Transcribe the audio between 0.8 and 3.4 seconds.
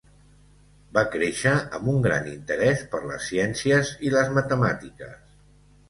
Va créixer amb un gran interès per les